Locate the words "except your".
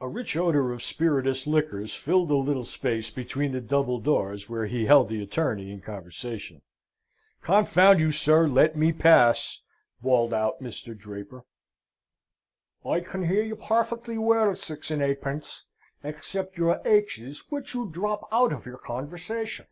16.02-16.80